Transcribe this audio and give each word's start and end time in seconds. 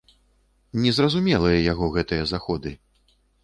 Незразумелыя 0.85 1.59
яго 1.71 1.93
гэтыя 1.99 2.23
заходы. 2.35 2.71